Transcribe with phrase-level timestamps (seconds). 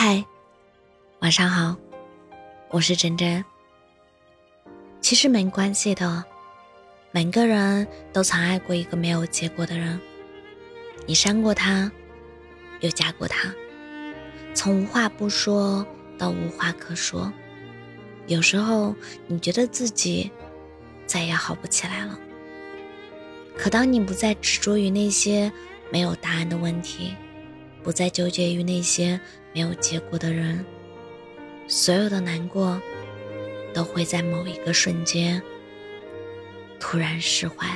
[0.00, 0.24] 嗨，
[1.18, 1.76] 晚上好，
[2.70, 3.44] 我是真真。
[5.00, 6.24] 其实没关系的，
[7.10, 10.00] 每个人都曾爱过一个没有结果的人。
[11.04, 11.90] 你删过他，
[12.78, 13.52] 又加过他，
[14.54, 15.84] 从无话不说
[16.16, 17.32] 到无话可说。
[18.28, 18.94] 有时候
[19.26, 20.30] 你觉得自己
[21.08, 22.16] 再也好不起来了，
[23.56, 25.50] 可当你不再执着于那些
[25.90, 27.16] 没有答案的问题，
[27.82, 29.20] 不再纠结于那些
[29.52, 30.64] 没有结果的人，
[31.66, 32.80] 所有的难过
[33.72, 35.40] 都会在某一个瞬间
[36.80, 37.66] 突然释怀。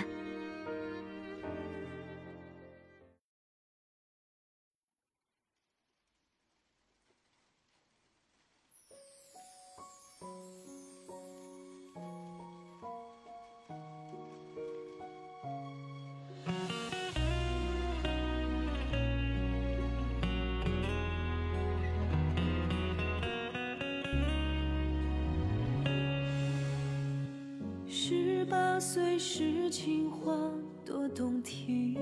[28.43, 30.37] 十八岁时，情话
[30.85, 31.97] 多动听，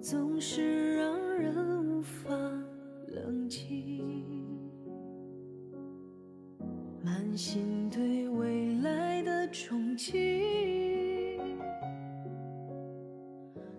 [0.00, 2.30] 总是让人无法
[3.08, 4.04] 冷静。
[7.02, 11.40] 满心对未来的憧憬，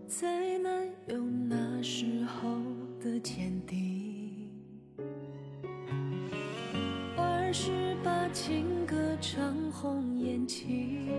[0.05, 2.57] 再难有那时候
[2.99, 4.49] 的坚定。
[7.15, 7.90] 二十，
[8.33, 11.09] 情歌唱红眼睛，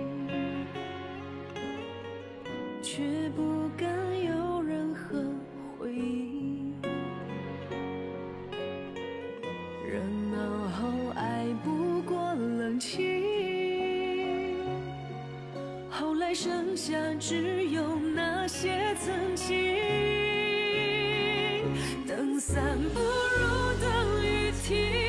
[2.81, 3.87] 却不敢
[4.25, 5.23] 有任何
[5.79, 6.73] 回应。
[9.87, 10.01] 热
[10.35, 13.23] 闹后爱不过冷清，
[15.91, 19.77] 后来剩下只有那些曾经。
[22.07, 25.02] 等散不如等雨停，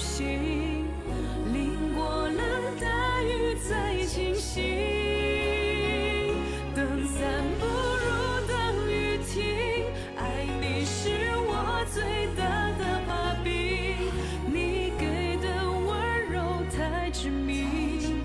[0.00, 0.86] 有侥幸，
[1.52, 2.42] 淋过了
[2.80, 4.62] 大雨再清醒。
[6.74, 8.08] 等散不如
[8.48, 9.84] 等雨停，
[10.16, 12.02] 爱你是我最
[12.34, 12.42] 大
[12.78, 13.94] 的把柄，
[14.50, 15.88] 你给的温
[16.32, 18.22] 柔太致命，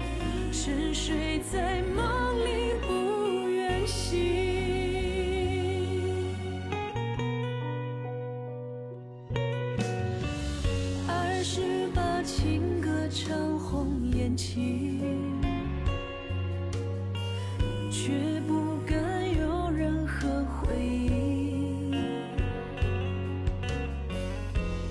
[0.54, 4.45] 沉睡在梦里不愿醒。
[13.16, 15.00] 成红眼睛。
[17.90, 18.12] 却
[18.46, 18.98] 不敢
[19.40, 21.92] 有任何回应。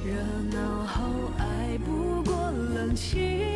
[0.02, 0.14] 热
[0.50, 1.04] 闹后
[1.38, 3.53] 爱不过冷清，